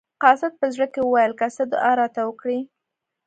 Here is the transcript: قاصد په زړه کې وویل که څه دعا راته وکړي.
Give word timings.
قاصد 0.23 0.51
په 0.59 0.65
زړه 0.73 0.87
کې 0.93 1.01
وویل 1.03 1.31
که 1.39 1.47
څه 1.55 1.63
دعا 1.71 1.91
راته 2.01 2.21
وکړي. 2.25 2.59